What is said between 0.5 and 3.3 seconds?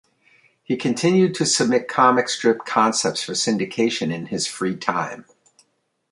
He continued to submit comic strip concepts